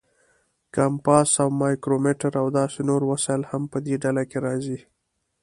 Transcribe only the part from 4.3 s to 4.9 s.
راځي.